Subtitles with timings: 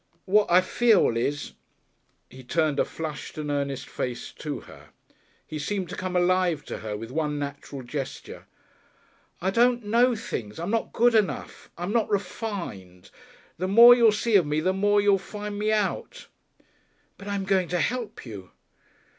[0.25, 1.53] What I feel is"
[2.31, 4.89] He turned a flushed and earnest face to her.
[5.45, 8.47] He seemed to come alive to her with one natural gesture.
[9.43, 10.59] "I don't know things.
[10.59, 11.69] I'm not good enough.
[11.77, 13.11] I'm not refined.
[13.59, 16.25] The more you'll see of me the more you'll find me out."
[17.19, 18.49] "But I'm going to help you."